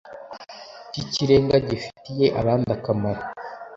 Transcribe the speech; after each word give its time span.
cy'ikirenga 0.91 1.57
gifitiye 1.69 2.25
abandi 2.39 2.69
akamaro 2.77 3.21